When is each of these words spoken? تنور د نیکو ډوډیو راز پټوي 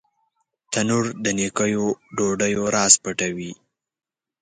تنور 0.71 1.05
د 1.23 1.25
نیکو 1.37 1.85
ډوډیو 2.15 2.63
راز 2.75 2.93
پټوي 3.03 3.51